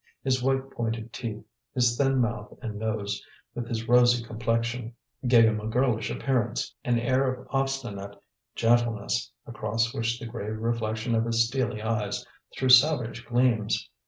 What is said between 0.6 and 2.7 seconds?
pointed teeth, his thin mouth